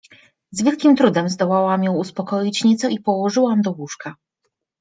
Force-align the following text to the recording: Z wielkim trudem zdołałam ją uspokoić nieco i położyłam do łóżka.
Z 0.51 0.63
wielkim 0.63 0.95
trudem 0.95 1.29
zdołałam 1.29 1.83
ją 1.83 1.93
uspokoić 1.93 2.63
nieco 2.63 2.87
i 2.87 2.99
położyłam 2.99 3.61
do 3.61 3.71
łóżka. 3.71 4.15